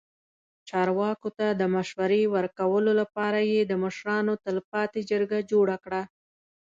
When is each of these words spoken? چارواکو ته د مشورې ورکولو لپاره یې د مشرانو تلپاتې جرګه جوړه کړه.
چارواکو 0.69 1.29
ته 1.37 1.47
د 1.61 1.63
مشورې 1.75 2.21
ورکولو 2.35 2.91
لپاره 3.01 3.39
یې 3.51 3.61
د 3.65 3.73
مشرانو 3.83 4.33
تلپاتې 4.43 4.99
جرګه 5.09 5.39
جوړه 5.51 5.75
کړه. 5.83 6.01